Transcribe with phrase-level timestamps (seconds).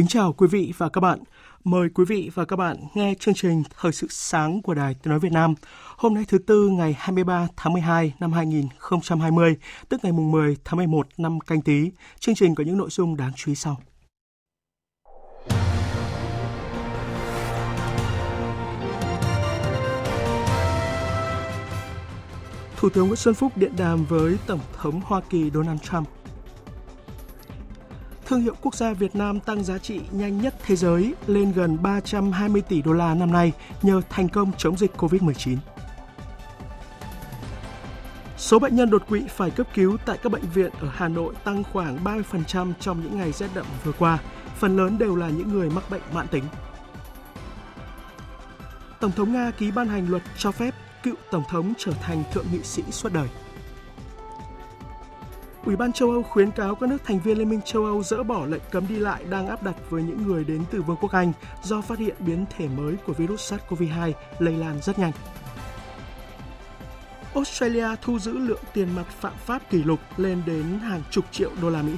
[0.00, 1.18] Kính chào quý vị và các bạn.
[1.64, 5.10] Mời quý vị và các bạn nghe chương trình Thời sự sáng của Đài Tiếng
[5.10, 5.54] Nói Việt Nam.
[5.96, 9.56] Hôm nay thứ Tư ngày 23 tháng 12 năm 2020,
[9.88, 11.90] tức ngày mùng 10 tháng 11 năm canh tí.
[12.20, 13.80] Chương trình có những nội dung đáng chú ý sau.
[22.76, 26.08] Thủ tướng Nguyễn Xuân Phúc điện đàm với Tổng thống Hoa Kỳ Donald Trump
[28.30, 31.82] thương hiệu quốc gia Việt Nam tăng giá trị nhanh nhất thế giới lên gần
[31.82, 35.56] 320 tỷ đô la năm nay nhờ thành công chống dịch COVID-19.
[38.36, 41.34] Số bệnh nhân đột quỵ phải cấp cứu tại các bệnh viện ở Hà Nội
[41.44, 44.18] tăng khoảng 30% trong những ngày rét đậm vừa qua,
[44.58, 46.44] phần lớn đều là những người mắc bệnh mãn tính.
[49.00, 52.46] Tổng thống Nga ký ban hành luật cho phép cựu tổng thống trở thành thượng
[52.52, 53.28] nghị sĩ suốt đời.
[55.64, 58.22] Ủy ban châu Âu khuyến cáo các nước thành viên Liên minh châu Âu dỡ
[58.22, 61.12] bỏ lệnh cấm đi lại đang áp đặt với những người đến từ Vương quốc
[61.12, 65.12] Anh do phát hiện biến thể mới của virus SARS-CoV-2 lây lan rất nhanh.
[67.34, 71.50] Australia thu giữ lượng tiền mặt phạm pháp kỷ lục lên đến hàng chục triệu
[71.62, 71.92] đô la Mỹ.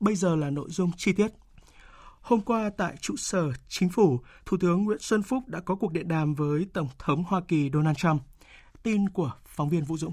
[0.00, 1.28] Bây giờ là nội dung chi tiết.
[2.28, 5.92] Hôm qua tại trụ sở chính phủ, Thủ tướng Nguyễn Xuân Phúc đã có cuộc
[5.92, 8.22] điện đàm với Tổng thống Hoa Kỳ Donald Trump.
[8.82, 10.12] Tin của phóng viên Vũ Dũng.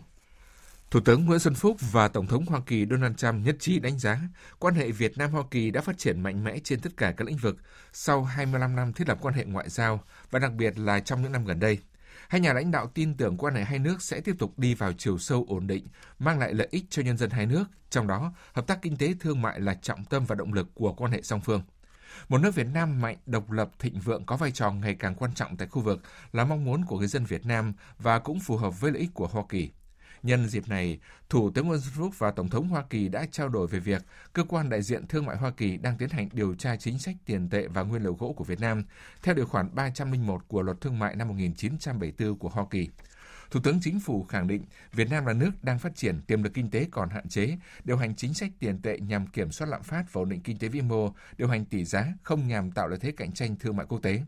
[0.92, 4.00] Thủ tướng Nguyễn Xuân Phúc và Tổng thống Hoa Kỳ Donald Trump nhất trí đánh
[4.00, 4.20] giá
[4.60, 7.38] quan hệ Việt Nam-Hoa Kỳ đã phát triển mạnh mẽ trên tất cả các lĩnh
[7.38, 7.58] vực
[7.94, 11.32] sau 25 năm thiết lập quan hệ ngoại giao và đặc biệt là trong những
[11.32, 11.80] năm gần đây.
[12.28, 14.94] Hai nhà lãnh đạo tin tưởng quan hệ hai nước sẽ tiếp tục đi vào
[14.94, 15.88] chiều sâu ổn định,
[16.20, 19.14] mang lại lợi ích cho nhân dân hai nước, trong đó hợp tác kinh tế
[19.20, 21.62] thương mại là trọng tâm và động lực của quan hệ song phương.
[22.30, 25.34] Một nước Việt Nam mạnh, độc lập, thịnh vượng có vai trò ngày càng quan
[25.34, 26.02] trọng tại khu vực
[26.34, 29.14] là mong muốn của người dân Việt Nam và cũng phù hợp với lợi ích
[29.14, 29.72] của Hoa Kỳ.
[30.24, 31.00] Nhân dịp này,
[31.30, 34.02] Thủ tướng Nguyễn Xuân Phúc và Tổng thống Hoa Kỳ đã trao đổi về việc
[34.34, 37.16] cơ quan đại diện thương mại Hoa Kỳ đang tiến hành điều tra chính sách
[37.26, 38.84] tiền tệ và nguyên liệu gỗ của Việt Nam
[39.24, 42.90] theo điều khoản 301 của Luật Thương mại năm 1974 của Hoa Kỳ.
[43.52, 44.64] Thủ tướng Chính phủ khẳng định
[44.94, 47.98] Việt Nam là nước đang phát triển, tiềm lực kinh tế còn hạn chế, điều
[47.98, 50.68] hành chính sách tiền tệ nhằm kiểm soát lạm phát và ổn định kinh tế
[50.68, 53.86] vĩ mô, điều hành tỷ giá không nhằm tạo lợi thế cạnh tranh thương mại
[53.86, 54.22] quốc tế.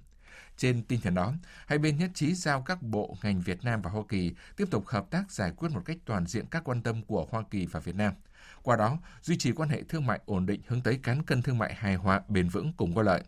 [0.57, 1.33] Trên tinh thần đó,
[1.67, 4.87] hai bên nhất trí giao các bộ ngành Việt Nam và Hoa Kỳ tiếp tục
[4.87, 7.79] hợp tác giải quyết một cách toàn diện các quan tâm của Hoa Kỳ và
[7.79, 8.13] Việt Nam.
[8.61, 11.57] Qua đó, duy trì quan hệ thương mại ổn định hướng tới cán cân thương
[11.57, 13.23] mại hài hòa, bền vững cùng có lợi.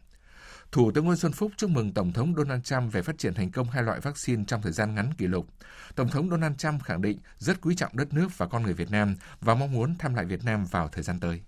[0.72, 3.52] Thủ tướng Nguyễn Xuân Phúc chúc mừng Tổng thống Donald Trump về phát triển thành
[3.52, 5.48] công hai loại vaccine trong thời gian ngắn kỷ lục.
[5.96, 8.92] Tổng thống Donald Trump khẳng định rất quý trọng đất nước và con người Việt
[8.92, 11.42] Nam và mong muốn thăm lại Việt Nam vào thời gian tới.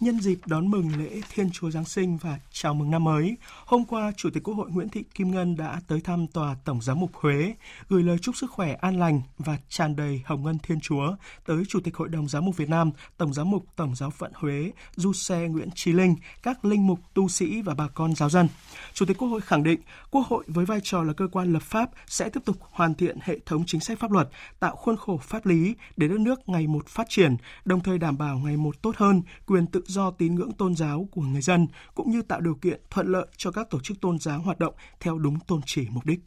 [0.00, 3.36] Nhân dịp đón mừng lễ Thiên Chúa Giáng sinh và chào mừng năm mới,
[3.66, 6.82] hôm qua Chủ tịch Quốc hội Nguyễn Thị Kim Ngân đã tới thăm tòa Tổng
[6.82, 7.54] giám mục Huế,
[7.88, 11.16] gửi lời chúc sức khỏe an lành và tràn đầy hồng ân Thiên Chúa
[11.46, 14.32] tới Chủ tịch Hội đồng Giám mục Việt Nam, Tổng giám mục Tổng giáo phận
[14.34, 18.30] Huế, Du Xe Nguyễn Trí Linh, các linh mục, tu sĩ và bà con giáo
[18.30, 18.48] dân.
[18.94, 21.62] Chủ tịch Quốc hội khẳng định, Quốc hội với vai trò là cơ quan lập
[21.62, 24.28] pháp sẽ tiếp tục hoàn thiện hệ thống chính sách pháp luật,
[24.60, 28.18] tạo khuôn khổ pháp lý để đất nước ngày một phát triển, đồng thời đảm
[28.18, 31.42] bảo ngày một tốt hơn quyền tự tự do tín ngưỡng tôn giáo của người
[31.42, 34.58] dân, cũng như tạo điều kiện thuận lợi cho các tổ chức tôn giáo hoạt
[34.58, 36.20] động theo đúng tôn chỉ mục đích.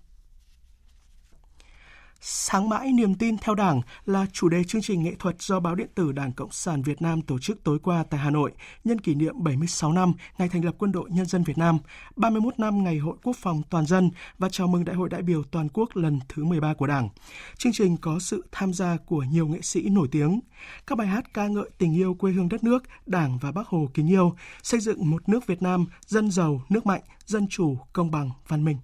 [2.24, 5.76] Sáng mãi niềm tin theo Đảng là chủ đề chương trình nghệ thuật do báo
[5.76, 8.52] điện tử Đảng Cộng sản Việt Nam tổ chức tối qua tại Hà Nội
[8.84, 11.78] nhân kỷ niệm 76 năm ngày thành lập Quân đội Nhân dân Việt Nam,
[12.16, 15.44] 31 năm ngày Hội Quốc phòng toàn dân và chào mừng Đại hội đại biểu
[15.44, 17.10] toàn quốc lần thứ 13 của Đảng.
[17.58, 20.40] Chương trình có sự tham gia của nhiều nghệ sĩ nổi tiếng.
[20.88, 23.88] Các bài hát ca ngợi tình yêu quê hương đất nước, Đảng và Bác Hồ
[23.94, 28.12] kính yêu, xây dựng một nước Việt Nam dân giàu, nước mạnh, dân chủ, công
[28.12, 28.78] bằng, văn minh.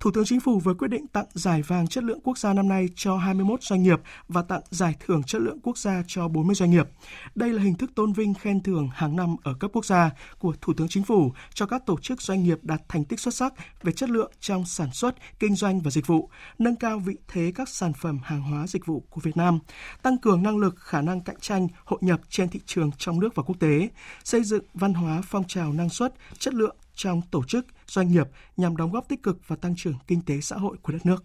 [0.00, 2.68] Thủ tướng Chính phủ vừa quyết định tặng giải vàng chất lượng quốc gia năm
[2.68, 6.54] nay cho 21 doanh nghiệp và tặng giải thưởng chất lượng quốc gia cho 40
[6.54, 6.88] doanh nghiệp.
[7.34, 10.54] Đây là hình thức tôn vinh khen thưởng hàng năm ở cấp quốc gia của
[10.60, 13.54] Thủ tướng Chính phủ cho các tổ chức doanh nghiệp đạt thành tích xuất sắc
[13.82, 17.52] về chất lượng trong sản xuất, kinh doanh và dịch vụ, nâng cao vị thế
[17.54, 19.58] các sản phẩm hàng hóa dịch vụ của Việt Nam,
[20.02, 23.34] tăng cường năng lực, khả năng cạnh tranh, hội nhập trên thị trường trong nước
[23.34, 23.88] và quốc tế,
[24.24, 28.26] xây dựng văn hóa phong trào năng suất, chất lượng trong tổ chức, doanh nghiệp
[28.56, 31.24] nhằm đóng góp tích cực vào tăng trưởng kinh tế xã hội của đất nước.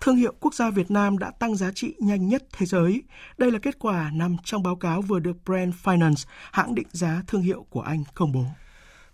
[0.00, 3.02] Thương hiệu quốc gia Việt Nam đã tăng giá trị nhanh nhất thế giới.
[3.38, 7.22] Đây là kết quả nằm trong báo cáo vừa được Brand Finance, hãng định giá
[7.26, 8.44] thương hiệu của Anh công bố.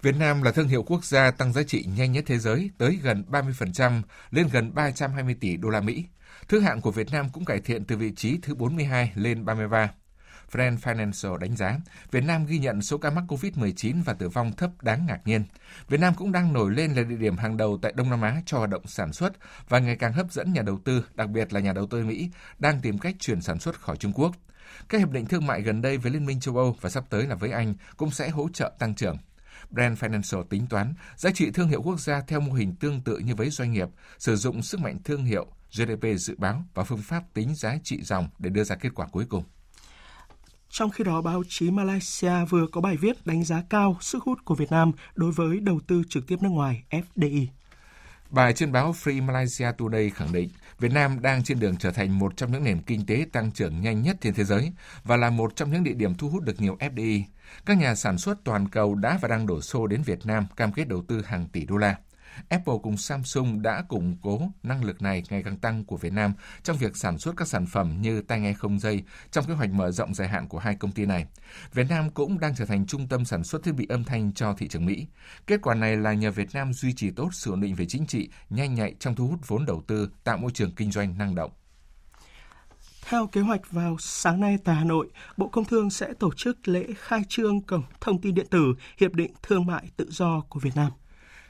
[0.03, 2.99] Việt Nam là thương hiệu quốc gia tăng giá trị nhanh nhất thế giới tới
[3.03, 6.05] gần 30% lên gần 320 tỷ đô la Mỹ.
[6.49, 9.91] Thứ hạng của Việt Nam cũng cải thiện từ vị trí thứ 42 lên 33.
[10.52, 11.79] Brand Financial đánh giá,
[12.11, 15.44] Việt Nam ghi nhận số ca mắc COVID-19 và tử vong thấp đáng ngạc nhiên.
[15.88, 18.43] Việt Nam cũng đang nổi lên là địa điểm hàng đầu tại Đông Nam Á
[18.47, 19.32] cho hoạt động sản xuất
[19.69, 22.31] và ngày càng hấp dẫn nhà đầu tư, đặc biệt là nhà đầu tư Mỹ,
[22.58, 24.32] đang tìm cách chuyển sản xuất khỏi Trung Quốc.
[24.88, 27.26] Các hiệp định thương mại gần đây với Liên minh châu Âu và sắp tới
[27.26, 29.17] là với Anh cũng sẽ hỗ trợ tăng trưởng.
[29.70, 33.19] Brand Financial tính toán giá trị thương hiệu quốc gia theo mô hình tương tự
[33.19, 33.88] như với doanh nghiệp,
[34.19, 38.03] sử dụng sức mạnh thương hiệu, GDP dự báo và phương pháp tính giá trị
[38.03, 39.44] dòng để đưa ra kết quả cuối cùng.
[40.70, 44.38] Trong khi đó, báo chí Malaysia vừa có bài viết đánh giá cao sức hút
[44.44, 47.46] của Việt Nam đối với đầu tư trực tiếp nước ngoài FDI.
[48.31, 52.19] Bài trên báo Free Malaysia Today khẳng định Việt Nam đang trên đường trở thành
[52.19, 54.72] một trong những nền kinh tế tăng trưởng nhanh nhất trên thế giới
[55.05, 57.22] và là một trong những địa điểm thu hút được nhiều FDI.
[57.67, 60.72] Các nhà sản xuất toàn cầu đã và đang đổ xô đến Việt Nam cam
[60.72, 61.96] kết đầu tư hàng tỷ đô la.
[62.48, 66.32] Apple cùng Samsung đã củng cố năng lực này ngày càng tăng của Việt Nam
[66.62, 69.70] trong việc sản xuất các sản phẩm như tai nghe không dây trong kế hoạch
[69.70, 71.26] mở rộng dài hạn của hai công ty này.
[71.72, 74.54] Việt Nam cũng đang trở thành trung tâm sản xuất thiết bị âm thanh cho
[74.58, 75.06] thị trường Mỹ.
[75.46, 78.06] Kết quả này là nhờ Việt Nam duy trì tốt sự ổn định về chính
[78.06, 81.34] trị, nhanh nhạy trong thu hút vốn đầu tư, tạo môi trường kinh doanh năng
[81.34, 81.50] động.
[83.08, 86.69] Theo kế hoạch vào sáng nay tại Hà Nội, Bộ Công Thương sẽ tổ chức
[86.69, 90.60] lễ khai trương cổng thông tin điện tử Hiệp định Thương mại Tự do của
[90.60, 90.93] Việt Nam.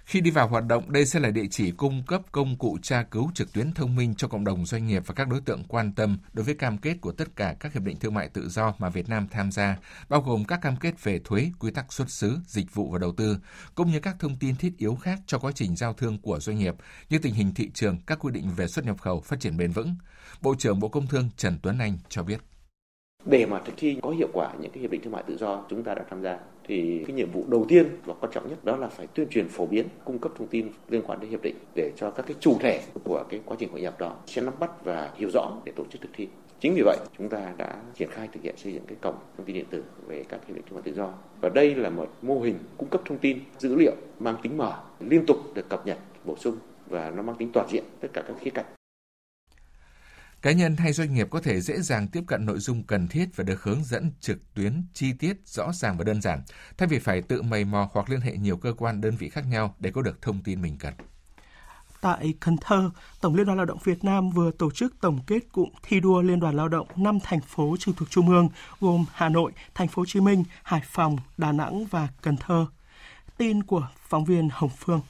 [0.05, 3.02] Khi đi vào hoạt động, đây sẽ là địa chỉ cung cấp công cụ tra
[3.02, 5.93] cứu trực tuyến thông minh cho cộng đồng doanh nghiệp và các đối tượng quan
[5.93, 8.75] tâm đối với cam kết của tất cả các hiệp định thương mại tự do
[8.79, 12.11] mà Việt Nam tham gia, bao gồm các cam kết về thuế, quy tắc xuất
[12.11, 13.38] xứ, dịch vụ và đầu tư,
[13.75, 16.58] cũng như các thông tin thiết yếu khác cho quá trình giao thương của doanh
[16.58, 16.75] nghiệp
[17.11, 19.70] như tình hình thị trường, các quy định về xuất nhập khẩu, phát triển bền
[19.70, 19.94] vững.
[20.41, 22.41] Bộ trưởng Bộ Công Thương Trần Tuấn Anh cho biết.
[23.25, 25.64] Để mà thực thi có hiệu quả những cái hiệp định thương mại tự do
[25.70, 26.38] chúng ta đã tham gia
[26.70, 29.49] thì cái nhiệm vụ đầu tiên và quan trọng nhất đó là phải tuyên truyền
[29.49, 32.37] phổ biến, cung cấp thông tin liên quan đến hiệp định để cho các cái
[32.40, 35.52] chủ thể của cái quá trình hội nhập đó sẽ nắm bắt và hiểu rõ
[35.64, 36.28] để tổ chức thực thi.
[36.61, 39.46] Chính vì vậy, chúng ta đã triển khai thực hiện xây dựng cái cổng thông
[39.46, 41.12] tin điện tử về các hiệp định thương mại tự do.
[41.40, 44.72] Và đây là một mô hình cung cấp thông tin, dữ liệu, mang tính mở,
[45.00, 46.56] liên tục được cập nhật, bổ sung
[46.87, 48.80] và nó mang tính toàn diện tất cả các khía cạnh.
[50.42, 53.37] Cá nhân hay doanh nghiệp có thể dễ dàng tiếp cận nội dung cần thiết
[53.37, 56.42] và được hướng dẫn trực tuyến chi tiết, rõ ràng và đơn giản,
[56.78, 59.46] thay vì phải tự mày mò hoặc liên hệ nhiều cơ quan đơn vị khác
[59.46, 60.94] nhau để có được thông tin mình cần.
[62.00, 62.90] Tại Cần Thơ,
[63.20, 66.22] Tổng Liên đoàn Lao động Việt Nam vừa tổ chức tổng kết cụm thi đua
[66.22, 68.48] Liên đoàn Lao động năm thành phố trực thuộc Trung ương
[68.81, 72.66] gồm Hà Nội, Thành phố Hồ Chí Minh, Hải Phòng, Đà Nẵng và Cần Thơ.
[73.38, 75.00] Tin của phóng viên Hồng Phương.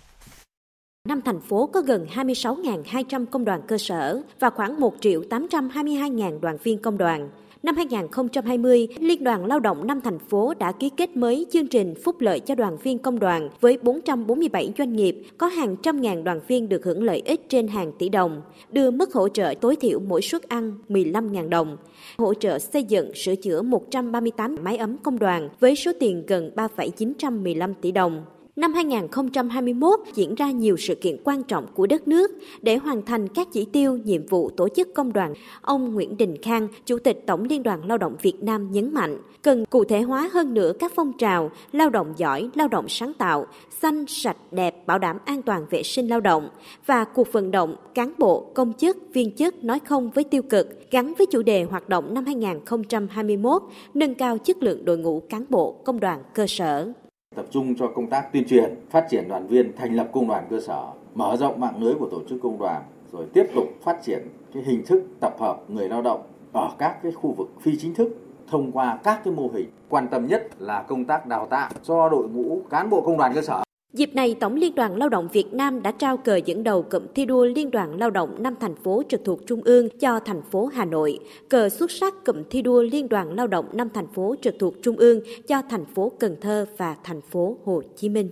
[1.09, 6.41] Năm thành phố có gần 26.200 công đoàn cơ sở và khoảng 1 triệu 822.000
[6.41, 7.31] đoàn viên công đoàn.
[7.63, 11.95] Năm 2020, Liên đoàn Lao động năm thành phố đã ký kết mới chương trình
[12.05, 16.25] phúc lợi cho đoàn viên công đoàn với 447 doanh nghiệp, có hàng trăm ngàn
[16.25, 18.43] đoàn viên được hưởng lợi ích trên hàng tỷ đồng,
[18.73, 21.77] đưa mức hỗ trợ tối thiểu mỗi suất ăn 15.000 đồng,
[22.19, 26.51] hỗ trợ xây dựng sửa chữa 138 máy ấm công đoàn với số tiền gần
[26.57, 28.25] 3,915 tỷ đồng.
[28.61, 32.31] Năm 2021 diễn ra nhiều sự kiện quan trọng của đất nước
[32.63, 35.35] để hoàn thành các chỉ tiêu, nhiệm vụ tổ chức công đoàn.
[35.61, 39.19] Ông Nguyễn Đình Khang, Chủ tịch Tổng Liên đoàn Lao động Việt Nam nhấn mạnh,
[39.43, 43.13] cần cụ thể hóa hơn nữa các phong trào lao động giỏi, lao động sáng
[43.13, 46.49] tạo, xanh, sạch, đẹp, bảo đảm an toàn vệ sinh lao động
[46.87, 50.91] và cuộc vận động cán bộ, công chức, viên chức nói không với tiêu cực
[50.91, 53.63] gắn với chủ đề hoạt động năm 2021
[53.95, 56.93] nâng cao chất lượng đội ngũ cán bộ công đoàn cơ sở
[57.37, 60.47] tập trung cho công tác tuyên truyền, phát triển đoàn viên, thành lập công đoàn
[60.51, 62.83] cơ sở, mở rộng mạng lưới của tổ chức công đoàn,
[63.13, 66.23] rồi tiếp tục phát triển cái hình thức tập hợp người lao động
[66.53, 68.09] ở các cái khu vực phi chính thức
[68.49, 69.71] thông qua các cái mô hình.
[69.89, 73.35] Quan tâm nhất là công tác đào tạo cho đội ngũ cán bộ công đoàn
[73.35, 73.63] cơ sở.
[73.93, 77.03] Dịp này, Tổng Liên đoàn Lao động Việt Nam đã trao cờ dẫn đầu cụm
[77.15, 80.43] thi đua Liên đoàn Lao động năm thành phố trực thuộc Trung ương cho thành
[80.43, 81.19] phố Hà Nội,
[81.49, 84.75] cờ xuất sắc cụm thi đua Liên đoàn Lao động năm thành phố trực thuộc
[84.83, 88.31] Trung ương cho thành phố Cần Thơ và thành phố Hồ Chí Minh.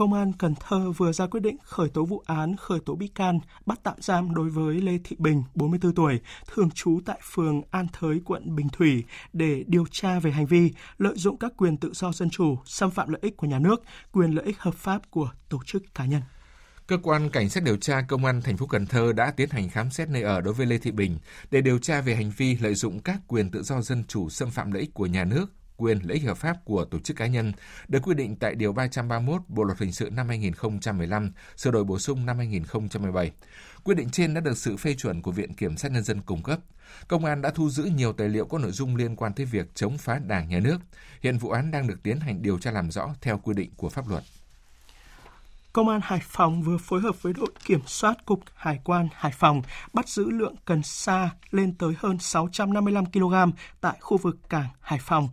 [0.00, 3.08] Công an Cần Thơ vừa ra quyết định khởi tố vụ án khởi tố bị
[3.08, 7.62] can, bắt tạm giam đối với Lê Thị Bình, 44 tuổi, thường trú tại phường
[7.70, 11.76] An Thới, quận Bình Thủy để điều tra về hành vi lợi dụng các quyền
[11.76, 14.74] tự do dân chủ, xâm phạm lợi ích của nhà nước, quyền lợi ích hợp
[14.74, 16.22] pháp của tổ chức cá nhân.
[16.86, 19.68] Cơ quan cảnh sát điều tra công an thành phố Cần Thơ đã tiến hành
[19.68, 21.18] khám xét nơi ở đối với Lê Thị Bình
[21.50, 24.50] để điều tra về hành vi lợi dụng các quyền tự do dân chủ xâm
[24.50, 25.46] phạm lợi ích của nhà nước,
[25.80, 27.52] quyền lợi ích hợp pháp của tổ chức cá nhân
[27.88, 31.98] được quy định tại Điều 331 Bộ Luật Hình sự năm 2015, sửa đổi bổ
[31.98, 33.32] sung năm 2017.
[33.84, 36.42] Quyết định trên đã được sự phê chuẩn của Viện Kiểm sát Nhân dân cung
[36.42, 36.58] cấp.
[37.08, 39.74] Công an đã thu giữ nhiều tài liệu có nội dung liên quan tới việc
[39.74, 40.78] chống phá đảng nhà nước.
[41.22, 43.88] Hiện vụ án đang được tiến hành điều tra làm rõ theo quy định của
[43.88, 44.22] pháp luật.
[45.72, 49.32] Công an Hải Phòng vừa phối hợp với đội kiểm soát Cục Hải quan Hải
[49.32, 49.62] Phòng
[49.92, 53.34] bắt giữ lượng cần sa lên tới hơn 655 kg
[53.80, 55.28] tại khu vực cảng Hải Phòng.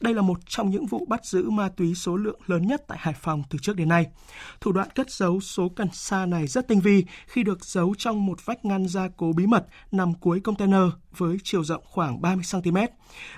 [0.00, 2.98] Đây là một trong những vụ bắt giữ ma túy số lượng lớn nhất tại
[3.00, 4.06] Hải Phòng từ trước đến nay.
[4.60, 8.26] Thủ đoạn cất giấu số cần sa này rất tinh vi khi được giấu trong
[8.26, 10.82] một vách ngăn gia cố bí mật nằm cuối container
[11.16, 12.76] với chiều rộng khoảng 30 cm.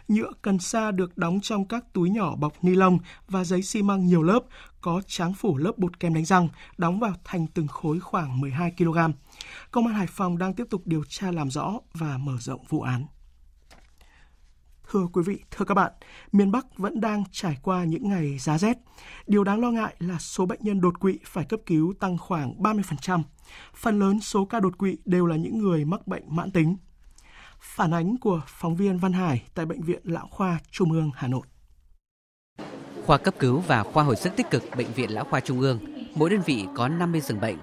[0.08, 3.82] Nhựa cần sa được đóng trong các túi nhỏ bọc ni lông và giấy xi
[3.82, 4.40] măng nhiều lớp,
[4.80, 8.72] có tráng phủ lớp bột kem đánh răng, đóng vào thành từng khối khoảng 12
[8.78, 8.98] kg.
[9.70, 12.80] Công an Hải Phòng đang tiếp tục điều tra làm rõ và mở rộng vụ
[12.80, 13.06] án.
[14.90, 15.92] Thưa quý vị, thưa các bạn,
[16.32, 18.78] miền Bắc vẫn đang trải qua những ngày giá rét.
[19.26, 22.62] Điều đáng lo ngại là số bệnh nhân đột quỵ phải cấp cứu tăng khoảng
[22.62, 23.22] 30%.
[23.74, 26.76] Phần lớn số ca đột quỵ đều là những người mắc bệnh mãn tính.
[27.64, 31.28] Phản ánh của phóng viên Văn Hải tại Bệnh viện Lão Khoa Trung ương Hà
[31.28, 31.46] Nội.
[33.06, 35.78] Khoa cấp cứu và khoa hồi sức tích cực Bệnh viện Lão Khoa Trung ương,
[36.14, 37.56] mỗi đơn vị có 50 giường bệnh.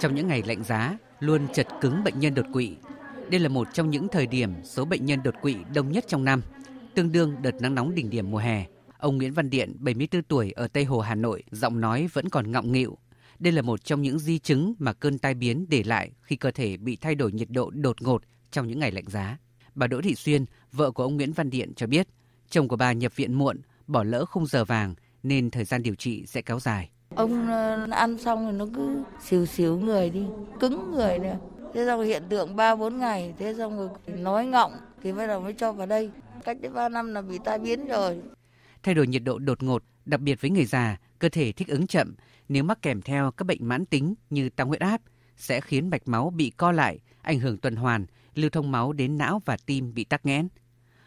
[0.00, 2.76] Trong những ngày lạnh giá, luôn chật cứng bệnh nhân đột quỵ.
[3.30, 6.24] Đây là một trong những thời điểm số bệnh nhân đột quỵ đông nhất trong
[6.24, 6.42] năm,
[6.94, 8.66] tương đương đợt nắng nóng đỉnh điểm mùa hè.
[8.98, 12.52] Ông Nguyễn Văn Điện, 74 tuổi ở Tây Hồ, Hà Nội, giọng nói vẫn còn
[12.52, 12.98] ngọng nghịu.
[13.38, 16.50] Đây là một trong những di chứng mà cơn tai biến để lại khi cơ
[16.50, 19.38] thể bị thay đổi nhiệt độ đột ngột trong những ngày lạnh giá.
[19.74, 22.08] Bà Đỗ Thị Xuyên, vợ của ông Nguyễn Văn Điện cho biết,
[22.50, 25.94] chồng của bà nhập viện muộn bỏ lỡ khung giờ vàng nên thời gian điều
[25.94, 26.90] trị sẽ kéo dài.
[27.16, 30.22] Ông ờ, ăn xong rồi nó cứ xìu xìu người đi,
[30.60, 31.36] cứng người nữa.
[31.74, 35.52] Thế xong hiện tượng 3-4 ngày, thế xong rồi nói ngọng thì bắt đầu mới
[35.52, 36.10] cho vào đây.
[36.44, 38.20] Cách đến 3 năm là bị tai biến rồi.
[38.82, 41.86] Thay đổi nhiệt độ đột ngột, đặc biệt với người già, cơ thể thích ứng
[41.86, 42.14] chậm
[42.48, 45.00] nếu mắc kèm theo các bệnh mãn tính như tăng huyết áp
[45.36, 49.18] sẽ khiến mạch máu bị co lại, ảnh hưởng tuần hoàn, lưu thông máu đến
[49.18, 50.48] não và tim bị tắc nghẽn.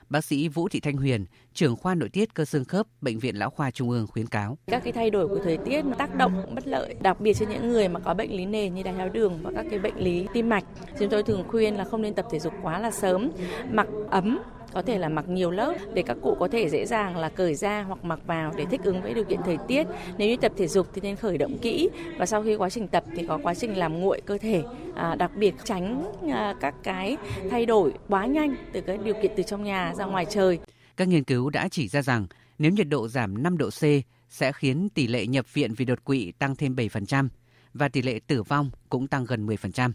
[0.09, 3.35] Bác sĩ Vũ Thị Thanh Huyền, trưởng khoa nội tiết cơ xương khớp, Bệnh viện
[3.35, 4.57] Lão khoa Trung ương khuyến cáo.
[4.67, 7.69] Các cái thay đổi của thời tiết tác động bất lợi, đặc biệt cho những
[7.69, 10.27] người mà có bệnh lý nền như đái tháo đường và các cái bệnh lý
[10.33, 10.63] tim mạch.
[10.99, 13.31] Chúng tôi thường khuyên là không nên tập thể dục quá là sớm,
[13.71, 14.39] mặc ấm
[14.77, 17.55] có thể là mặc nhiều lớp để các cụ có thể dễ dàng là cởi
[17.55, 19.87] ra hoặc mặc vào để thích ứng với điều kiện thời tiết.
[20.17, 22.87] Nếu như tập thể dục thì nên khởi động kỹ và sau khi quá trình
[22.87, 24.63] tập thì có quá trình làm nguội cơ thể,
[24.95, 27.17] à, đặc biệt tránh à, các cái
[27.49, 30.59] thay đổi quá nhanh từ cái điều kiện từ trong nhà ra ngoài trời.
[30.97, 33.83] Các nghiên cứu đã chỉ ra rằng nếu nhiệt độ giảm 5 độ C
[34.29, 37.27] sẽ khiến tỷ lệ nhập viện vì đột quỵ tăng thêm 7%
[37.73, 39.91] và tỷ lệ tử vong cũng tăng gần 10%.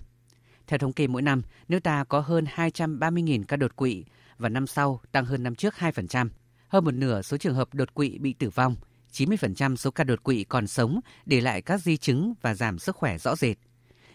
[0.66, 4.04] Theo thống kê mỗi năm, nước ta có hơn 230.000 ca đột quỵ
[4.42, 6.28] và năm sau tăng hơn năm trước 2%.
[6.68, 8.76] Hơn một nửa số trường hợp đột quỵ bị tử vong,
[9.12, 12.96] 90% số ca đột quỵ còn sống để lại các di chứng và giảm sức
[12.96, 13.56] khỏe rõ rệt.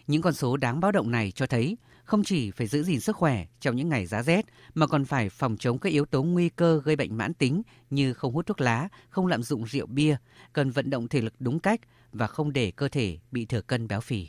[0.06, 3.16] Những con số đáng báo động này cho thấy không chỉ phải giữ gìn sức
[3.16, 6.48] khỏe trong những ngày giá rét mà còn phải phòng chống các yếu tố nguy
[6.48, 10.16] cơ gây bệnh mãn tính như không hút thuốc lá, không lạm dụng rượu bia,
[10.52, 11.80] cần vận động thể lực đúng cách
[12.12, 14.28] và không để cơ thể bị thừa cân béo phì.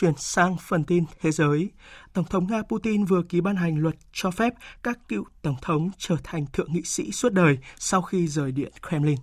[0.00, 1.70] Chuyển sang phần tin thế giới,
[2.12, 5.90] Tổng thống Nga Putin vừa ký ban hành luật cho phép các cựu tổng thống
[5.98, 9.18] trở thành thượng nghị sĩ suốt đời sau khi rời điện Kremlin.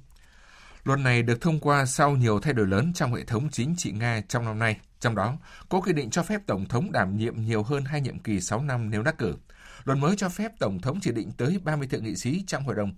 [0.83, 3.91] Luật này được thông qua sau nhiều thay đổi lớn trong hệ thống chính trị
[3.91, 4.79] Nga trong năm nay.
[4.99, 5.37] Trong đó,
[5.69, 8.61] có quy định cho phép Tổng thống đảm nhiệm nhiều hơn hai nhiệm kỳ 6
[8.61, 9.35] năm nếu đắc cử.
[9.83, 12.75] Luật mới cho phép Tổng thống chỉ định tới 30 thượng nghị sĩ trong hội
[12.75, 12.93] đồng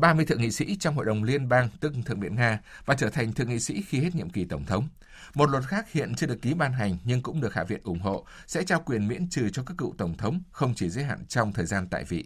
[0.00, 3.10] 30 thượng nghị sĩ trong Hội đồng Liên bang, tức Thượng viện Nga, và trở
[3.10, 4.88] thành thượng nghị sĩ khi hết nhiệm kỳ Tổng thống.
[5.34, 8.00] Một luật khác hiện chưa được ký ban hành nhưng cũng được Hạ viện ủng
[8.00, 11.26] hộ, sẽ trao quyền miễn trừ cho các cựu Tổng thống, không chỉ giới hạn
[11.28, 12.24] trong thời gian tại vị.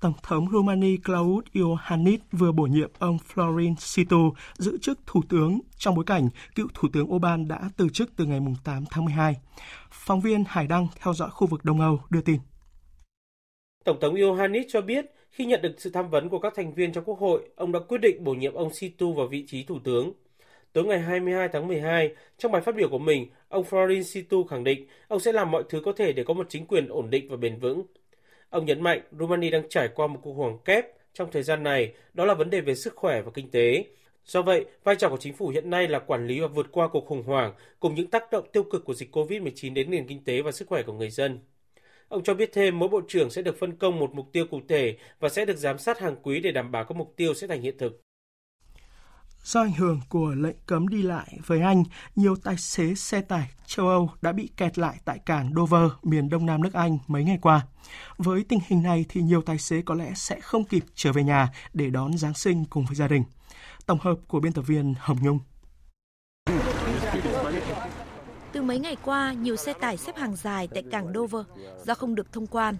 [0.00, 5.60] Tổng thống Romania Claus Iohannis vừa bổ nhiệm ông Florin Situ giữ chức Thủ tướng
[5.76, 9.36] trong bối cảnh cựu Thủ tướng Orbán đã từ chức từ ngày 8 tháng 12.
[9.90, 12.40] Phóng viên Hải Đăng theo dõi khu vực Đông Âu đưa tin.
[13.84, 16.92] Tổng thống Iohannis cho biết khi nhận được sự tham vấn của các thành viên
[16.92, 19.78] trong Quốc hội, ông đã quyết định bổ nhiệm ông Situ vào vị trí Thủ
[19.84, 20.12] tướng.
[20.72, 24.64] Tối ngày 22 tháng 12, trong bài phát biểu của mình, ông Florin Situ khẳng
[24.64, 27.28] định ông sẽ làm mọi thứ có thể để có một chính quyền ổn định
[27.28, 27.82] và bền vững.
[28.50, 31.92] Ông nhấn mạnh Romania đang trải qua một cuộc hoảng kép trong thời gian này,
[32.14, 33.84] đó là vấn đề về sức khỏe và kinh tế.
[34.24, 36.88] Do vậy, vai trò của chính phủ hiện nay là quản lý và vượt qua
[36.88, 40.24] cuộc khủng hoảng cùng những tác động tiêu cực của dịch COVID-19 đến nền kinh
[40.24, 41.38] tế và sức khỏe của người dân.
[42.12, 44.60] Ông cho biết thêm mỗi bộ trưởng sẽ được phân công một mục tiêu cụ
[44.68, 47.46] thể và sẽ được giám sát hàng quý để đảm bảo các mục tiêu sẽ
[47.46, 48.02] thành hiện thực.
[49.42, 51.84] Do ảnh hưởng của lệnh cấm đi lại với Anh,
[52.16, 56.28] nhiều tài xế xe tải châu Âu đã bị kẹt lại tại cảng Dover, miền
[56.28, 57.66] đông nam nước Anh mấy ngày qua.
[58.16, 61.22] Với tình hình này thì nhiều tài xế có lẽ sẽ không kịp trở về
[61.22, 63.24] nhà để đón Giáng sinh cùng với gia đình.
[63.86, 65.38] Tổng hợp của biên tập viên Hồng Nhung.
[68.52, 71.46] Từ mấy ngày qua, nhiều xe tải xếp hàng dài tại cảng Dover
[71.84, 72.76] do không được thông quan.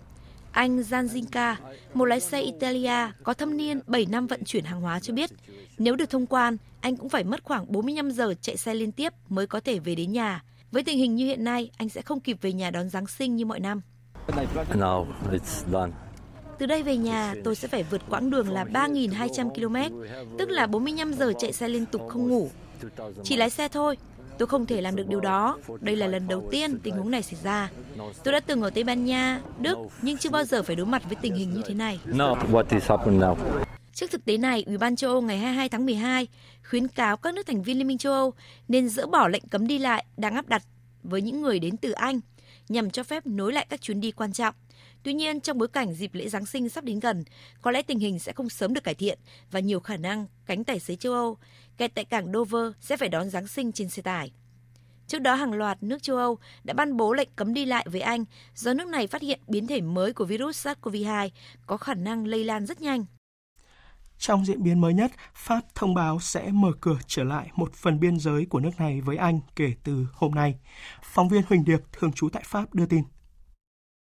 [0.53, 1.55] Anh Zanzinka,
[1.95, 5.31] một lái xe Italia có thâm niên 7 năm vận chuyển hàng hóa cho biết,
[5.79, 9.13] nếu được thông quan, anh cũng phải mất khoảng 45 giờ chạy xe liên tiếp
[9.29, 10.43] mới có thể về đến nhà.
[10.73, 13.37] Với tình hình như hiện nay, anh sẽ không kịp về nhà đón Giáng sinh
[13.37, 13.81] như mọi năm.
[14.75, 15.93] No, it's done.
[16.59, 19.97] Từ đây về nhà, tôi sẽ phải vượt quãng đường là 3.200 km,
[20.39, 22.51] tức là 45 giờ chạy xe liên tục không ngủ.
[23.25, 23.97] Chỉ lái xe thôi,
[24.39, 25.59] tôi không thể làm được điều đó.
[25.81, 27.71] Đây là lần đầu tiên tình huống này xảy ra.
[28.25, 31.03] Tôi đã từng ở Tây Ban Nha, Đức, nhưng chưa bao giờ phải đối mặt
[31.07, 32.01] với tình hình như thế này.
[33.95, 36.29] Trước thực tế này, Ủy ban châu Âu ngày 22 tháng 12
[36.71, 38.33] khuyến cáo các nước thành viên Liên minh châu Âu
[38.69, 40.63] nên dỡ bỏ lệnh cấm đi lại đang áp đặt
[41.03, 42.21] với những người đến từ Anh
[42.69, 44.55] nhằm cho phép nối lại các chuyến đi quan trọng.
[45.03, 47.25] Tuy nhiên, trong bối cảnh dịp lễ Giáng sinh sắp đến gần,
[47.63, 49.19] có lẽ tình hình sẽ không sớm được cải thiện
[49.51, 51.39] và nhiều khả năng cánh tài xế châu Âu
[51.77, 54.33] kẹt tại cảng Dover sẽ phải đón Giáng sinh trên xe tải.
[55.07, 58.01] Trước đó, hàng loạt nước châu Âu đã ban bố lệnh cấm đi lại với
[58.01, 58.25] Anh
[58.55, 61.31] do nước này phát hiện biến thể mới của virus SARS-CoV-2
[61.67, 63.05] có khả năng lây lan rất nhanh.
[64.19, 68.01] Trong diễn biến mới nhất, Pháp thông báo sẽ mở cửa trở lại một phần
[68.01, 70.55] biên giới của nước này với Anh kể từ hôm nay.
[71.03, 73.05] Phóng viên Huỳnh Điệp, thường trú tại Pháp đưa tin.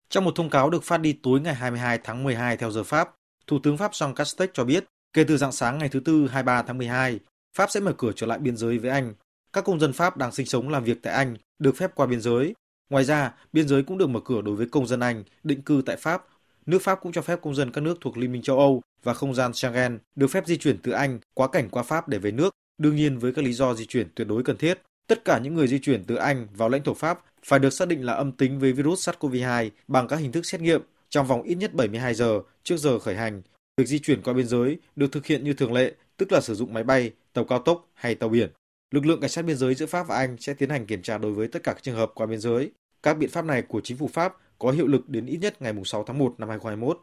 [0.10, 3.10] Trong một thông cáo được phát đi tối ngày 22 tháng 12 theo giờ Pháp,
[3.48, 6.62] Thủ tướng Pháp Jean Castex cho biết, kể từ dạng sáng ngày thứ Tư 23
[6.62, 7.20] tháng 12,
[7.58, 9.14] Pháp sẽ mở cửa trở lại biên giới với Anh.
[9.54, 12.22] Các công dân Pháp đang sinh sống làm việc tại Anh được phép qua biên
[12.22, 12.54] giới.
[12.90, 15.82] Ngoài ra, biên giới cũng được mở cửa đối với công dân Anh định cư
[15.86, 16.26] tại Pháp.
[16.66, 19.14] Nước Pháp cũng cho phép công dân các nước thuộc Liên minh châu Âu và
[19.14, 22.32] không gian Schengen được phép di chuyển từ Anh quá cảnh qua Pháp để về
[22.32, 24.82] nước, đương nhiên với các lý do di chuyển tuyệt đối cần thiết.
[25.08, 27.88] Tất cả những người di chuyển từ Anh vào lãnh thổ Pháp phải được xác
[27.88, 31.42] định là âm tính với virus SARS-CoV-2 bằng các hình thức xét nghiệm trong vòng
[31.42, 33.42] ít nhất 72 giờ trước giờ khởi hành.
[33.78, 36.56] Việc di chuyển qua biên giới được thực hiện như thường lệ, tức là sử
[36.56, 38.50] dụng máy bay, tàu cao tốc hay tàu biển.
[38.92, 41.18] Lực lượng cảnh sát biên giới giữa Pháp và Anh sẽ tiến hành kiểm tra
[41.18, 42.72] đối với tất cả các trường hợp qua biên giới.
[43.04, 45.74] Các biện pháp này của chính phủ Pháp có hiệu lực đến ít nhất ngày
[45.86, 47.02] 6 tháng 1 năm 2021.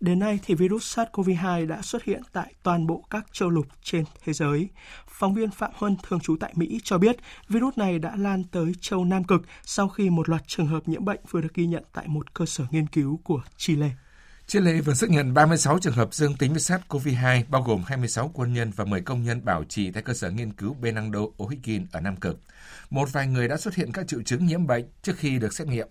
[0.00, 4.04] Đến nay thì virus SARS-CoV-2 đã xuất hiện tại toàn bộ các châu lục trên
[4.24, 4.68] thế giới.
[5.08, 7.16] Phóng viên Phạm Huân thường trú tại Mỹ cho biết
[7.48, 11.04] virus này đã lan tới châu Nam Cực sau khi một loạt trường hợp nhiễm
[11.04, 13.90] bệnh vừa được ghi nhận tại một cơ sở nghiên cứu của Chile.
[14.50, 18.52] Chile vừa xác nhận 36 trường hợp dương tính với SARS-CoV-2, bao gồm 26 quân
[18.52, 22.00] nhân và 10 công nhân bảo trì tại cơ sở nghiên cứu Benando O'Higgins ở
[22.00, 22.40] Nam Cực.
[22.90, 25.66] Một vài người đã xuất hiện các triệu chứng nhiễm bệnh trước khi được xét
[25.66, 25.88] nghiệm.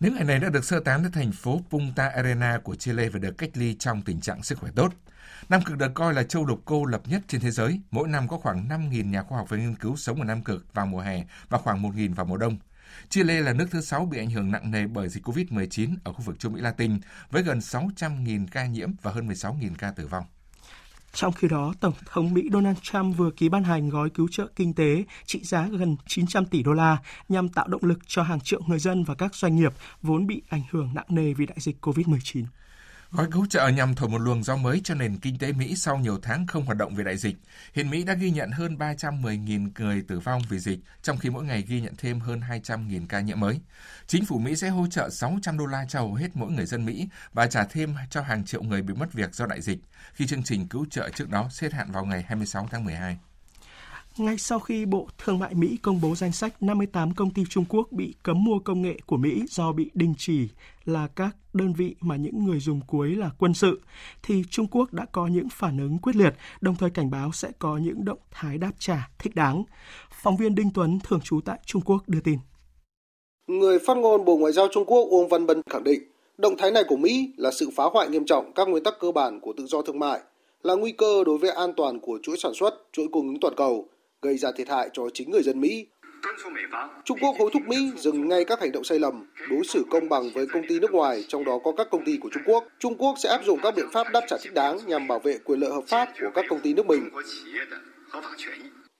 [0.00, 3.18] Những người này đã được sơ tán đến thành phố Punta Arena của Chile và
[3.18, 4.92] được cách ly trong tình trạng sức khỏe tốt.
[5.48, 7.80] Nam Cực được coi là châu lục cô lập nhất trên thế giới.
[7.90, 10.74] Mỗi năm có khoảng 5.000 nhà khoa học và nghiên cứu sống ở Nam Cực
[10.74, 12.56] vào mùa hè và khoảng 1.000 vào mùa đông.
[13.08, 16.22] Chile là nước thứ sáu bị ảnh hưởng nặng nề bởi dịch COVID-19 ở khu
[16.22, 16.98] vực châu Mỹ Latin,
[17.30, 20.24] với gần 600.000 ca nhiễm và hơn 16.000 ca tử vong.
[21.12, 24.46] Trong khi đó, Tổng thống Mỹ Donald Trump vừa ký ban hành gói cứu trợ
[24.56, 28.40] kinh tế trị giá gần 900 tỷ đô la nhằm tạo động lực cho hàng
[28.40, 29.72] triệu người dân và các doanh nghiệp
[30.02, 32.44] vốn bị ảnh hưởng nặng nề vì đại dịch COVID-19.
[33.10, 35.98] Gói cứu trợ nhằm thổi một luồng gió mới cho nền kinh tế Mỹ sau
[35.98, 37.36] nhiều tháng không hoạt động vì đại dịch.
[37.74, 41.44] Hiện Mỹ đã ghi nhận hơn 310.000 người tử vong vì dịch, trong khi mỗi
[41.44, 43.60] ngày ghi nhận thêm hơn 200.000 ca nhiễm mới.
[44.06, 46.84] Chính phủ Mỹ sẽ hỗ trợ 600 đô la cho hầu hết mỗi người dân
[46.84, 49.78] Mỹ và trả thêm cho hàng triệu người bị mất việc do đại dịch,
[50.12, 53.18] khi chương trình cứu trợ trước đó hết hạn vào ngày 26 tháng 12
[54.18, 57.64] ngay sau khi Bộ Thương mại Mỹ công bố danh sách 58 công ty Trung
[57.68, 60.48] Quốc bị cấm mua công nghệ của Mỹ do bị đình chỉ
[60.84, 63.80] là các đơn vị mà những người dùng cuối là quân sự,
[64.22, 67.48] thì Trung Quốc đã có những phản ứng quyết liệt, đồng thời cảnh báo sẽ
[67.58, 69.64] có những động thái đáp trả thích đáng.
[70.22, 72.38] Phóng viên Đinh Tuấn, thường trú tại Trung Quốc đưa tin.
[73.46, 76.00] Người phát ngôn Bộ Ngoại giao Trung Quốc Uông Văn Bân khẳng định,
[76.38, 79.12] động thái này của Mỹ là sự phá hoại nghiêm trọng các nguyên tắc cơ
[79.12, 80.20] bản của tự do thương mại,
[80.62, 83.54] là nguy cơ đối với an toàn của chuỗi sản xuất, chuỗi cung ứng toàn
[83.56, 83.88] cầu,
[84.22, 85.86] gây ra thiệt hại cho chính người dân Mỹ.
[87.04, 90.08] Trung Quốc hối thúc Mỹ dừng ngay các hành động sai lầm, đối xử công
[90.08, 92.64] bằng với công ty nước ngoài, trong đó có các công ty của Trung Quốc.
[92.78, 95.38] Trung Quốc sẽ áp dụng các biện pháp đáp trả thích đáng nhằm bảo vệ
[95.44, 97.08] quyền lợi hợp pháp của các công ty nước mình.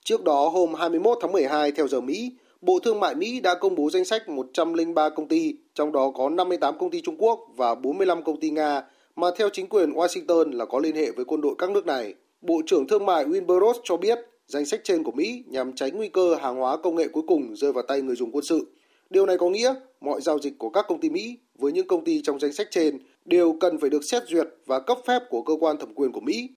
[0.05, 3.75] Trước đó, hôm 21 tháng 12 theo giờ Mỹ, Bộ Thương mại Mỹ đã công
[3.75, 7.75] bố danh sách 103 công ty, trong đó có 58 công ty Trung Quốc và
[7.75, 8.83] 45 công ty Nga,
[9.17, 12.15] mà theo chính quyền Washington là có liên hệ với quân đội các nước này.
[12.41, 15.97] Bộ trưởng Thương mại Wilbur Ross cho biết danh sách trên của Mỹ nhằm tránh
[15.97, 18.73] nguy cơ hàng hóa công nghệ cuối cùng rơi vào tay người dùng quân sự.
[19.11, 22.05] Điều này có nghĩa mọi giao dịch của các công ty Mỹ với những công
[22.05, 25.43] ty trong danh sách trên đều cần phải được xét duyệt và cấp phép của
[25.43, 26.51] cơ quan thẩm quyền của Mỹ.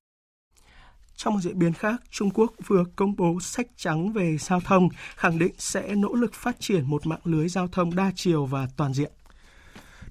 [1.15, 4.89] Trong một diễn biến khác, Trung Quốc vừa công bố sách trắng về giao thông,
[5.15, 8.67] khẳng định sẽ nỗ lực phát triển một mạng lưới giao thông đa chiều và
[8.77, 9.11] toàn diện.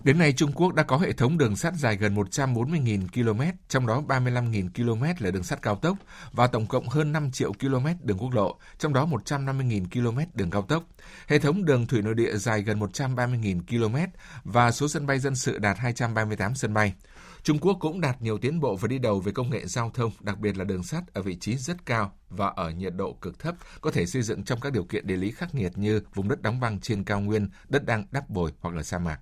[0.04, 3.87] Đến nay, Trung Quốc đã có hệ thống đường sắt dài gần 140.000 km, trong
[3.87, 5.96] đó 35.000 km là đường sắt cao tốc
[6.32, 10.50] và tổng cộng hơn 5 triệu km đường quốc lộ, trong đó 150.000 km đường
[10.50, 10.84] cao tốc.
[11.26, 13.96] Hệ thống đường thủy nội địa dài gần 130.000 km
[14.44, 16.94] và số sân bay dân sự đạt 238 sân bay.
[17.42, 20.12] Trung Quốc cũng đạt nhiều tiến bộ và đi đầu về công nghệ giao thông,
[20.20, 23.38] đặc biệt là đường sắt ở vị trí rất cao và ở nhiệt độ cực
[23.38, 26.28] thấp, có thể xây dựng trong các điều kiện địa lý khắc nghiệt như vùng
[26.28, 29.20] đất đóng băng trên cao nguyên, đất đang đắp bồi hoặc là sa mạc.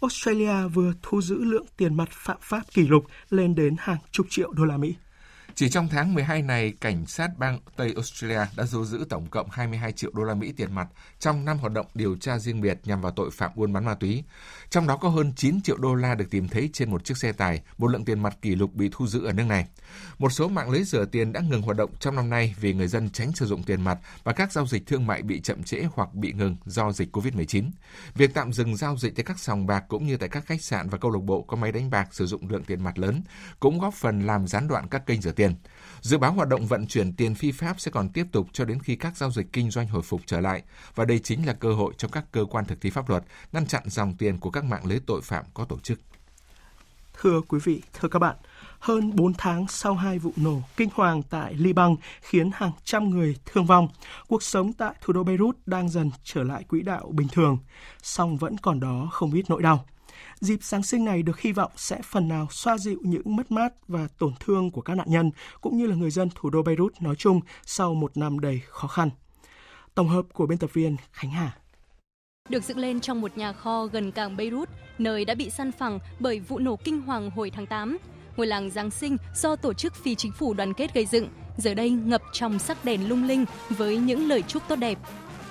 [0.00, 4.26] Australia vừa thu giữ lượng tiền mặt phạm pháp kỷ lục lên đến hàng chục
[4.30, 4.94] triệu đô la Mỹ.
[5.58, 9.50] Chỉ trong tháng 12 này, cảnh sát bang Tây Australia đã thu giữ tổng cộng
[9.50, 10.88] 22 triệu đô la Mỹ tiền mặt
[11.18, 13.94] trong năm hoạt động điều tra riêng biệt nhằm vào tội phạm buôn bán ma
[13.94, 14.24] túy.
[14.70, 17.32] Trong đó có hơn 9 triệu đô la được tìm thấy trên một chiếc xe
[17.32, 19.66] tải, một lượng tiền mặt kỷ lục bị thu giữ ở nước này.
[20.18, 22.88] Một số mạng lưới rửa tiền đã ngừng hoạt động trong năm nay vì người
[22.88, 25.82] dân tránh sử dụng tiền mặt và các giao dịch thương mại bị chậm trễ
[25.94, 27.70] hoặc bị ngừng do dịch COVID-19.
[28.14, 30.88] Việc tạm dừng giao dịch tại các sòng bạc cũng như tại các khách sạn
[30.88, 33.22] và câu lạc bộ có máy đánh bạc sử dụng lượng tiền mặt lớn
[33.60, 35.54] cũng góp phần làm gián đoạn các kênh rửa tiền tiền.
[36.00, 38.78] Dự báo hoạt động vận chuyển tiền phi pháp sẽ còn tiếp tục cho đến
[38.82, 40.62] khi các giao dịch kinh doanh hồi phục trở lại
[40.94, 43.66] và đây chính là cơ hội cho các cơ quan thực thi pháp luật ngăn
[43.66, 46.00] chặn dòng tiền của các mạng lưới tội phạm có tổ chức.
[47.20, 48.36] Thưa quý vị, thưa các bạn,
[48.78, 53.36] hơn 4 tháng sau hai vụ nổ kinh hoàng tại Liban khiến hàng trăm người
[53.46, 53.88] thương vong,
[54.28, 57.58] cuộc sống tại thủ đô Beirut đang dần trở lại quỹ đạo bình thường,
[58.02, 59.84] song vẫn còn đó không ít nỗi đau.
[60.40, 63.72] Dịp Giáng sinh này được hy vọng sẽ phần nào xoa dịu những mất mát
[63.88, 67.02] và tổn thương của các nạn nhân, cũng như là người dân thủ đô Beirut
[67.02, 69.10] nói chung sau một năm đầy khó khăn.
[69.94, 71.56] Tổng hợp của biên tập viên Khánh Hà.
[72.48, 75.98] Được dựng lên trong một nhà kho gần cảng Beirut, nơi đã bị săn phẳng
[76.20, 77.98] bởi vụ nổ kinh hoàng hồi tháng 8.
[78.36, 81.74] Ngôi làng Giáng sinh do tổ chức phi chính phủ đoàn kết gây dựng, giờ
[81.74, 84.98] đây ngập trong sắc đèn lung linh với những lời chúc tốt đẹp.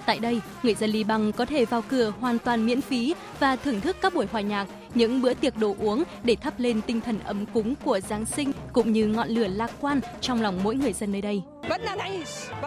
[0.06, 3.82] Tại đây, người dân Liban có thể vào cửa hoàn toàn miễn phí và thưởng
[3.82, 7.20] thức các buổi hòa nhạc, những bữa tiệc đồ uống để thắp lên tinh thần
[7.20, 10.94] ấm cúng của Giáng sinh cũng như ngọn lửa lạc quan trong lòng mỗi người
[10.94, 11.42] dân nơi đây.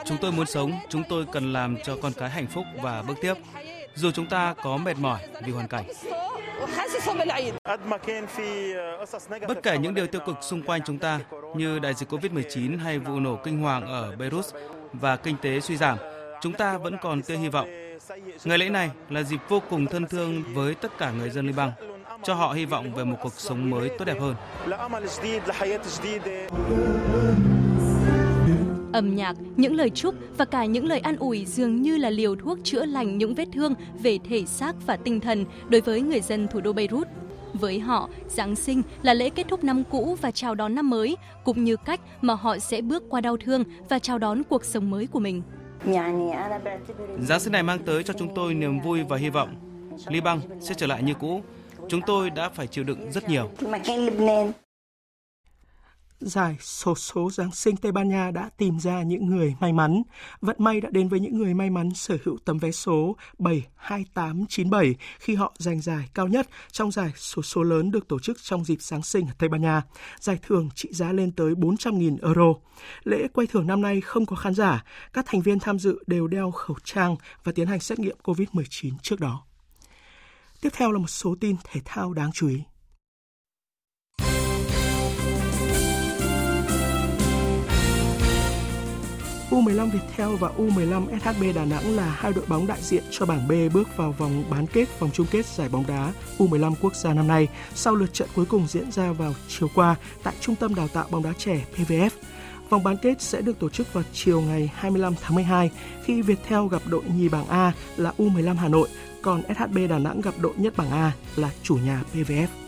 [0.04, 3.14] Chúng tôi muốn sống, chúng tôi cần làm cho con cái hạnh phúc và bước
[3.20, 3.34] tiếp.
[3.94, 5.84] Dù chúng ta có mệt mỏi vì hoàn cảnh.
[9.48, 11.20] Bất kể những điều tiêu cực xung quanh chúng ta
[11.56, 14.44] như đại dịch Covid-19 hay vụ nổ kinh hoàng ở Beirut
[14.92, 15.98] và kinh tế suy giảm,
[16.40, 17.68] chúng ta vẫn còn tia hy vọng.
[18.44, 21.70] Ngày lễ này là dịp vô cùng thân thương với tất cả người dân Liban,
[22.22, 24.34] cho họ hy vọng về một cuộc sống mới tốt đẹp hơn.
[28.92, 32.36] Âm nhạc, những lời chúc và cả những lời an ủi dường như là liều
[32.36, 36.20] thuốc chữa lành những vết thương về thể xác và tinh thần đối với người
[36.20, 37.06] dân thủ đô Beirut.
[37.52, 41.16] Với họ, Giáng sinh là lễ kết thúc năm cũ và chào đón năm mới,
[41.44, 44.90] cũng như cách mà họ sẽ bước qua đau thương và chào đón cuộc sống
[44.90, 45.42] mới của mình.
[47.20, 49.54] Giáng sinh này mang tới cho chúng tôi niềm vui và hy vọng.
[50.06, 51.42] Liban sẽ trở lại như cũ.
[51.88, 53.50] Chúng tôi đã phải chịu đựng rất nhiều.
[56.20, 60.02] Giải sổ số Giáng sinh Tây Ban Nha đã tìm ra những người may mắn.
[60.40, 64.94] Vận may đã đến với những người may mắn sở hữu tấm vé số 72897
[65.18, 68.64] khi họ giành giải cao nhất trong giải sổ số lớn được tổ chức trong
[68.64, 69.82] dịp Giáng sinh ở Tây Ban Nha.
[70.20, 72.54] Giải thưởng trị giá lên tới 400.000 euro.
[73.04, 74.84] Lễ quay thưởng năm nay không có khán giả.
[75.12, 78.92] Các thành viên tham dự đều đeo khẩu trang và tiến hành xét nghiệm COVID-19
[79.02, 79.44] trước đó.
[80.60, 82.62] Tiếp theo là một số tin thể thao đáng chú ý.
[89.50, 93.48] U15 Viettel và U15 SHB Đà Nẵng là hai đội bóng đại diện cho bảng
[93.48, 97.14] B bước vào vòng bán kết vòng chung kết giải bóng đá U15 quốc gia
[97.14, 100.74] năm nay sau lượt trận cuối cùng diễn ra vào chiều qua tại Trung tâm
[100.74, 102.10] Đào tạo bóng đá trẻ PVF.
[102.70, 105.70] Vòng bán kết sẽ được tổ chức vào chiều ngày 25 tháng 12
[106.04, 108.88] khi Viettel gặp đội nhì bảng A là U15 Hà Nội,
[109.22, 112.67] còn SHB Đà Nẵng gặp đội nhất bảng A là chủ nhà PVF.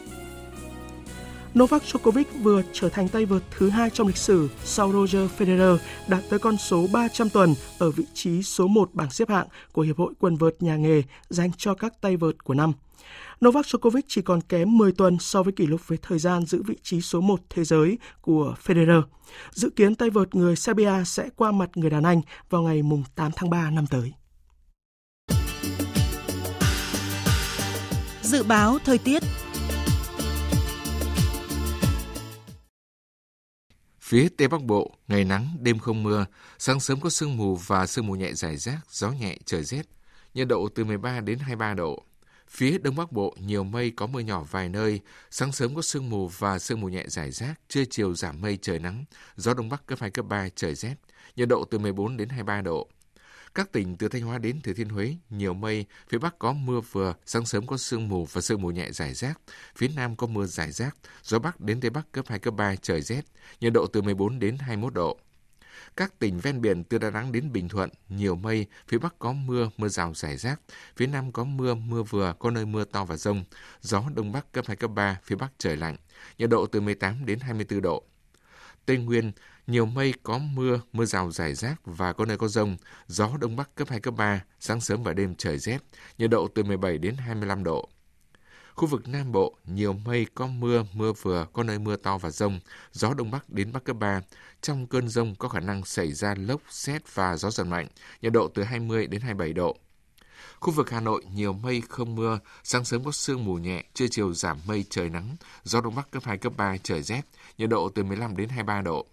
[1.58, 5.78] Novak Djokovic vừa trở thành tay vợt thứ hai trong lịch sử sau Roger Federer
[6.08, 9.82] đạt tới con số 300 tuần ở vị trí số 1 bảng xếp hạng của
[9.82, 12.72] Hiệp hội quần vợt nhà nghề dành cho các tay vợt của năm.
[13.44, 16.62] Novak Djokovic chỉ còn kém 10 tuần so với kỷ lục về thời gian giữ
[16.62, 19.02] vị trí số 1 thế giới của Federer.
[19.50, 22.82] Dự kiến tay vợt người Serbia sẽ qua mặt người đàn Anh vào ngày
[23.14, 24.12] 8 tháng 3 năm tới.
[28.22, 29.22] Dự báo thời tiết
[34.10, 36.26] Phía Tây Bắc Bộ, ngày nắng, đêm không mưa,
[36.58, 39.82] sáng sớm có sương mù và sương mù nhẹ rải rác, gió nhẹ, trời rét.
[40.34, 42.04] Nhiệt độ từ 13 đến 23 độ.
[42.48, 46.10] Phía Đông Bắc Bộ, nhiều mây có mưa nhỏ vài nơi, sáng sớm có sương
[46.10, 49.04] mù và sương mù nhẹ rải rác, trưa chiều giảm mây trời nắng,
[49.36, 50.94] gió Đông Bắc cấp 2, cấp 3, trời rét,
[51.36, 52.88] nhiệt độ từ 14 đến 23 độ.
[53.54, 56.80] Các tỉnh từ Thanh Hóa đến Thừa Thiên Huế, nhiều mây, phía Bắc có mưa
[56.80, 59.40] vừa, sáng sớm có sương mù và sương mù nhẹ rải rác,
[59.76, 62.76] phía Nam có mưa rải rác, gió Bắc đến Tây Bắc cấp 2, cấp 3,
[62.76, 63.22] trời rét,
[63.60, 65.18] nhiệt độ từ 14 đến 21 độ.
[65.96, 69.32] Các tỉnh ven biển từ Đà Nẵng đến Bình Thuận, nhiều mây, phía Bắc có
[69.32, 70.60] mưa, mưa rào rải rác,
[70.96, 73.44] phía Nam có mưa, mưa vừa, có nơi mưa to và rông,
[73.80, 75.96] gió Đông Bắc cấp 2, cấp 3, phía Bắc trời lạnh,
[76.38, 78.04] nhiệt độ từ 18 đến 24 độ.
[78.86, 79.32] Tây Nguyên,
[79.70, 83.56] nhiều mây có mưa, mưa rào rải rác và có nơi có rông, gió Đông
[83.56, 85.78] Bắc cấp 2, cấp 3, sáng sớm và đêm trời rét,
[86.18, 87.88] nhiệt độ từ 17 đến 25 độ.
[88.74, 92.30] Khu vực Nam Bộ, nhiều mây có mưa, mưa vừa, có nơi mưa to và
[92.30, 92.60] rông,
[92.92, 94.20] gió Đông Bắc đến Bắc cấp 3.
[94.60, 97.88] Trong cơn rông có khả năng xảy ra lốc, xét và gió giật mạnh,
[98.22, 99.76] nhiệt độ từ 20 đến 27 độ.
[100.60, 104.06] Khu vực Hà Nội nhiều mây không mưa, sáng sớm có sương mù nhẹ, trưa
[104.10, 107.22] chiều giảm mây trời nắng, gió đông bắc cấp 2 cấp 3 trời rét,
[107.58, 109.06] nhiệt độ từ 15 đến 23 độ.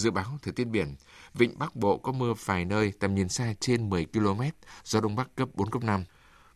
[0.00, 0.94] Dự báo thời tiết biển,
[1.34, 4.42] vịnh Bắc Bộ có mưa vài nơi, tầm nhìn xa trên 10 km,
[4.84, 6.04] gió đông bắc cấp 4 cấp 5.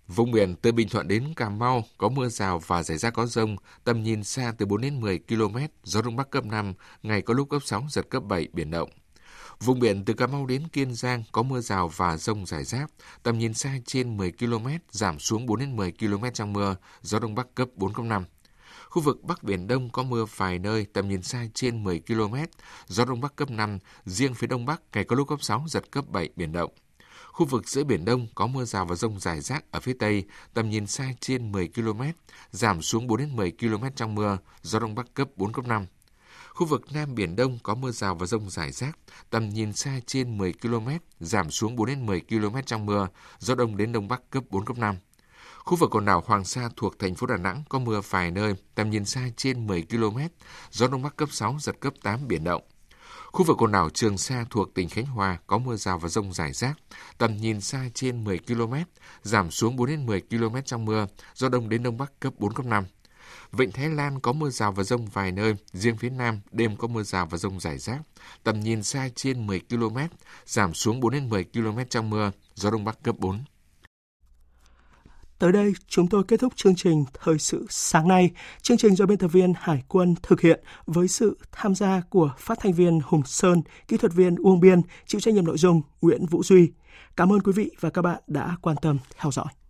[0.09, 3.26] Vùng biển từ Bình Thuận đến Cà Mau có mưa rào và rải rác có
[3.26, 7.22] rông, tầm nhìn xa từ 4 đến 10 km, gió đông bắc cấp 5, ngày
[7.22, 8.90] có lúc cấp 6, giật cấp 7, biển động.
[9.61, 12.90] Vùng biển từ Cà Mau đến Kiên Giang có mưa rào và rông rải rác,
[13.22, 17.18] tầm nhìn xa trên 10 km, giảm xuống 4 đến 10 km trong mưa, gió
[17.18, 18.24] đông bắc cấp 4 cấp 5.
[18.94, 22.35] Khu vực Bắc Biển Đông có mưa vài nơi, tầm nhìn xa trên 10 km,
[22.87, 25.90] gió Đông Bắc cấp 5, riêng phía Đông Bắc ngày có lúc cấp 6, giật
[25.90, 26.70] cấp 7, biển động.
[27.33, 30.24] Khu vực giữa Biển Đông có mưa rào và rông rải rác ở phía Tây,
[30.54, 32.02] tầm nhìn xa trên 10 km,
[32.50, 35.87] giảm xuống 4 đến 10 km trong mưa, gió Đông Bắc cấp 4, cấp 5.
[36.48, 38.98] Khu vực Nam Biển Đông có mưa rào và rông rải rác,
[39.30, 40.88] tầm nhìn xa trên 10 km,
[41.20, 44.64] giảm xuống 4 đến 10 km trong mưa, gió Đông đến Đông Bắc cấp 4,
[44.64, 44.96] cấp 5.
[45.64, 48.55] Khu vực quần đảo Hoàng Sa thuộc thành phố Đà Nẵng có mưa vài nơi,
[48.74, 50.18] tầm nhìn xa trên 10 km,
[50.70, 52.62] gió Đông Bắc cấp 6, giật cấp 8, biển động.
[53.27, 56.33] Khu vực quần đảo Trường Sa thuộc tỉnh Khánh Hòa có mưa rào và rông
[56.33, 56.74] rải rác,
[57.18, 58.74] tầm nhìn xa trên 10 km,
[59.22, 62.55] giảm xuống 4 đến 10 km trong mưa, gió đông đến đông bắc cấp 4
[62.55, 62.85] cấp 5.
[63.53, 66.88] Vịnh Thái Lan có mưa rào và rông vài nơi, riêng phía Nam đêm có
[66.88, 67.98] mưa rào và rông rải rác,
[68.42, 69.96] tầm nhìn xa trên 10 km,
[70.46, 73.44] giảm xuống 4 đến 10 km trong mưa, gió đông bắc cấp 4.
[75.38, 78.30] Tới đây, chúng tôi kết thúc chương trình Thời sự sáng nay.
[78.62, 82.30] Chương trình do biên tập viên Hải quân thực hiện với sự tham gia của
[82.38, 85.82] phát thanh viên Hùng Sơn, kỹ thuật viên Uông Biên, chịu trách nhiệm nội dung
[86.00, 86.70] Nguyễn Vũ Duy.
[87.16, 89.63] Cảm ơn quý vị và các bạn đã quan tâm theo dõi.